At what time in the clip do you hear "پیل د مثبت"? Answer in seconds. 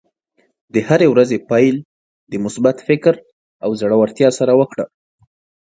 1.49-2.77